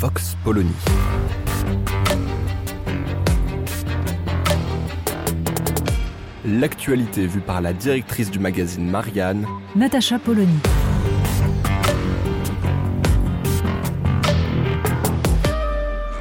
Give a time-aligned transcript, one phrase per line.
[0.00, 0.70] Vox Polony.
[6.44, 10.60] L'actualité vue par la directrice du magazine Marianne, Natacha Polony.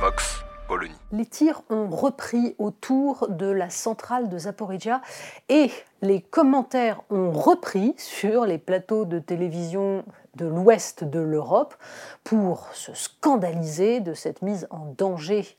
[0.00, 0.94] Vox Polony.
[1.10, 5.00] Les tirs ont repris autour de la centrale de Zaporizhia
[5.48, 10.04] et les commentaires ont repris sur les plateaux de télévision
[10.36, 11.74] de l'ouest de l'Europe
[12.22, 15.58] pour se scandaliser de cette mise en danger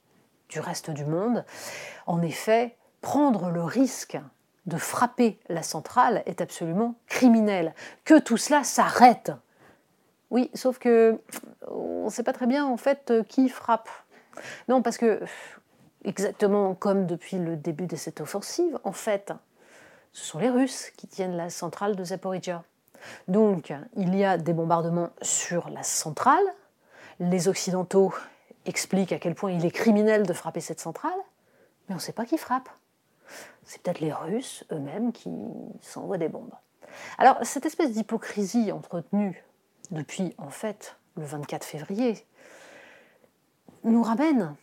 [0.50, 1.46] du reste du monde.
[2.06, 4.18] En effet, prendre le risque
[4.66, 7.74] de frapper la centrale est absolument criminel.
[8.04, 9.32] Que tout cela s'arrête.
[10.32, 11.20] Oui, sauf que
[11.68, 13.90] on ne sait pas très bien en fait qui frappe.
[14.68, 15.22] Non, parce que
[16.04, 19.34] exactement comme depuis le début de cette offensive, en fait,
[20.14, 22.64] ce sont les Russes qui tiennent la centrale de Zaporizhia.
[23.28, 26.46] Donc, il y a des bombardements sur la centrale.
[27.20, 28.14] Les Occidentaux
[28.66, 31.18] expliquent à quel point il est criminel de frapper cette centrale,
[31.88, 32.70] mais on ne sait pas qui frappe.
[33.64, 35.32] C'est peut-être les Russes eux-mêmes qui
[35.82, 36.54] s'envoient des bombes.
[37.18, 39.44] Alors, cette espèce d'hypocrisie entretenue
[39.92, 42.26] depuis, en fait, le 24 février,
[43.84, 44.56] nous ramène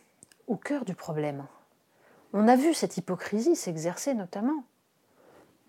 [0.47, 1.45] au cœur du problème.
[2.33, 4.63] On a vu cette hypocrisie s'exercer notamment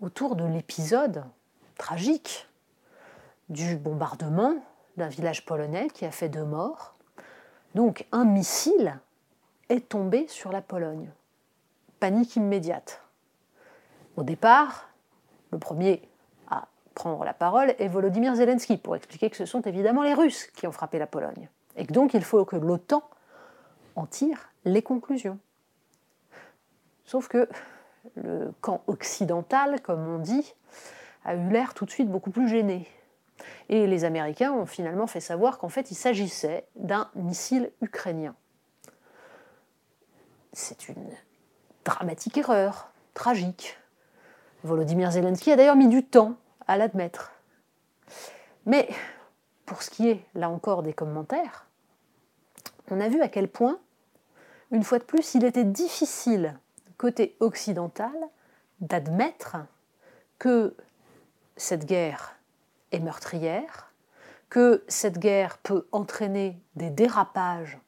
[0.01, 1.23] autour de l'épisode
[1.77, 2.47] tragique
[3.49, 4.55] du bombardement
[4.97, 6.95] d'un village polonais qui a fait deux morts.
[7.75, 8.99] Donc un missile
[9.69, 11.09] est tombé sur la Pologne.
[11.99, 13.01] Panique immédiate.
[14.15, 14.89] Au départ,
[15.51, 16.07] le premier
[16.49, 20.47] à prendre la parole est Volodymyr Zelensky pour expliquer que ce sont évidemment les Russes
[20.55, 21.49] qui ont frappé la Pologne.
[21.75, 23.03] Et que donc il faut que l'OTAN
[23.95, 25.39] en tire les conclusions.
[27.05, 27.47] Sauf que
[28.15, 30.53] le camp occidental, comme on dit,
[31.23, 32.87] a eu l'air tout de suite beaucoup plus gêné.
[33.69, 38.35] Et les Américains ont finalement fait savoir qu'en fait il s'agissait d'un missile ukrainien.
[40.53, 41.09] C'est une
[41.83, 43.77] dramatique erreur, tragique.
[44.63, 46.35] Volodymyr Zelensky a d'ailleurs mis du temps
[46.67, 47.31] à l'admettre.
[48.65, 48.89] Mais
[49.65, 51.65] pour ce qui est, là encore, des commentaires,
[52.89, 53.79] on a vu à quel point,
[54.71, 56.57] une fois de plus, il était difficile,
[56.97, 58.15] côté occidental,
[58.79, 59.57] d'admettre
[60.39, 60.75] que
[61.57, 62.34] cette guerre
[62.91, 63.91] est meurtrière,
[64.49, 67.79] que cette guerre peut entraîner des dérapages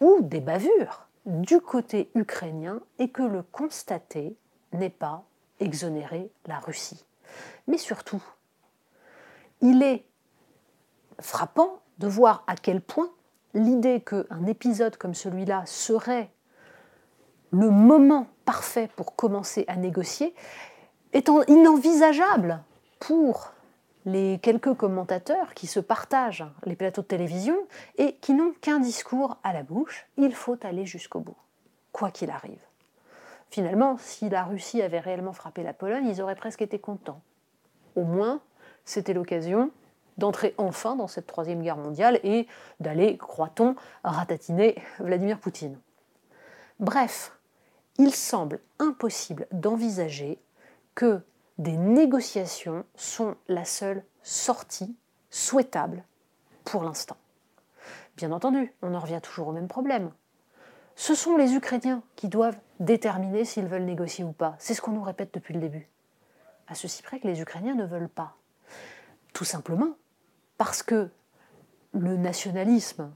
[0.00, 4.36] ou des bavures du côté ukrainien et que le constater
[4.72, 5.24] n'est pas
[5.60, 7.04] exonérer la Russie.
[7.66, 8.22] Mais surtout,
[9.60, 10.04] il est
[11.20, 13.10] frappant de voir à quel point
[13.54, 16.30] l'idée qu'un épisode comme celui-là serait
[17.50, 20.34] le moment parfait pour commencer à négocier
[21.12, 22.62] est inenvisageable
[22.98, 23.52] pour
[24.04, 27.56] les quelques commentateurs qui se partagent les plateaux de télévision
[27.98, 31.36] et qui n'ont qu'un discours à la bouche, il faut aller jusqu'au bout,
[31.92, 32.60] quoi qu'il arrive.
[33.50, 37.20] Finalement, si la Russie avait réellement frappé la Pologne, ils auraient presque été contents.
[37.96, 38.40] Au moins,
[38.84, 39.70] c'était l'occasion
[40.18, 42.46] d'entrer enfin dans cette troisième guerre mondiale et
[42.80, 45.78] d'aller, croit-on, ratatiner Vladimir Poutine.
[46.80, 47.36] Bref,
[47.98, 50.38] il semble impossible d'envisager
[50.94, 51.20] que
[51.58, 54.96] des négociations sont la seule sortie
[55.30, 56.04] souhaitable
[56.64, 57.16] pour l'instant.
[58.16, 60.10] Bien entendu, on en revient toujours au même problème.
[60.94, 64.54] Ce sont les Ukrainiens qui doivent déterminer s'ils veulent négocier ou pas.
[64.58, 65.88] C'est ce qu'on nous répète depuis le début.
[66.68, 68.36] À ceci près que les Ukrainiens ne veulent pas.
[69.32, 69.96] Tout simplement
[70.58, 71.10] parce que
[71.92, 73.10] le nationalisme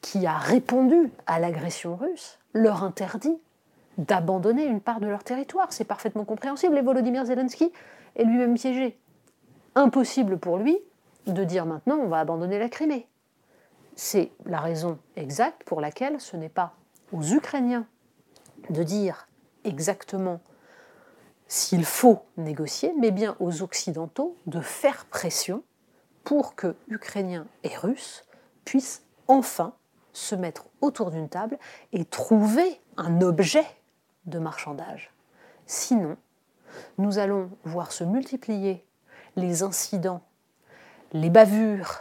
[0.00, 3.38] qui a répondu à l'agression russe leur interdit
[3.98, 5.72] d'abandonner une part de leur territoire.
[5.72, 6.76] C'est parfaitement compréhensible.
[6.76, 7.72] Et Volodymyr Zelensky
[8.16, 8.98] est lui-même piégé.
[9.74, 10.78] Impossible pour lui
[11.26, 13.06] de dire maintenant on va abandonner la Crimée.
[13.94, 16.74] C'est la raison exacte pour laquelle ce n'est pas
[17.12, 17.86] aux Ukrainiens
[18.70, 19.28] de dire
[19.64, 20.40] exactement
[21.48, 25.62] s'il faut négocier, mais bien aux Occidentaux de faire pression
[26.24, 28.24] pour que Ukrainiens et Russes
[28.64, 29.74] puissent enfin
[30.12, 31.58] se mettre autour d'une table
[31.92, 33.64] et trouver un objet
[34.26, 35.12] de marchandage.
[35.66, 36.16] Sinon,
[36.98, 38.84] nous allons voir se multiplier
[39.36, 40.22] les incidents,
[41.12, 42.00] les bavures,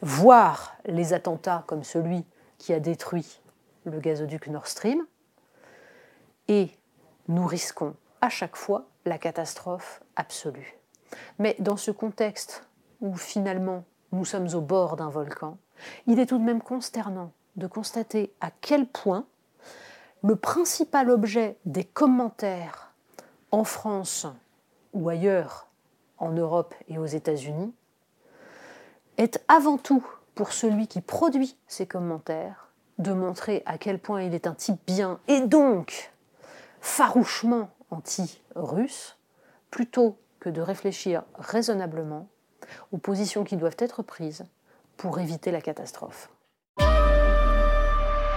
[0.00, 2.24] voire les attentats comme celui
[2.58, 3.40] qui a détruit
[3.84, 5.04] le gazoduc Nord Stream,
[6.48, 6.70] et
[7.28, 10.76] nous risquons à chaque fois la catastrophe absolue.
[11.38, 12.68] Mais dans ce contexte
[13.00, 15.58] où finalement nous sommes au bord d'un volcan,
[16.06, 19.26] il est tout de même consternant de constater à quel point
[20.22, 22.92] le principal objet des commentaires
[23.50, 24.26] en France
[24.92, 25.68] ou ailleurs,
[26.18, 27.74] en Europe et aux États-Unis,
[29.16, 34.34] est avant tout pour celui qui produit ces commentaires de montrer à quel point il
[34.34, 36.12] est un type bien et donc
[36.80, 39.18] farouchement anti-russe,
[39.70, 42.28] plutôt que de réfléchir raisonnablement
[42.92, 44.44] aux positions qui doivent être prises
[44.96, 46.30] pour éviter la catastrophe.